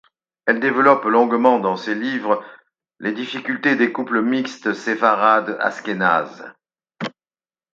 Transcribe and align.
Elle 0.47 0.59
développe 0.59 1.05
longuement 1.05 1.59
dans 1.59 1.77
ses 1.77 1.93
livres 1.93 2.43
les 2.97 3.11
difficultés 3.11 3.75
des 3.75 3.91
couples 3.93 4.23
mixtes 4.23 4.73
sépharade-ashkénaze. 4.73 6.43